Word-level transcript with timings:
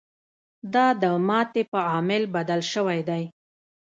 دا 0.73 0.87
د 1.01 1.03
ماتې 1.27 1.63
په 1.71 1.79
عامل 1.89 2.23
بدل 2.35 2.61
شوی 2.73 2.99
دی. 3.09 3.23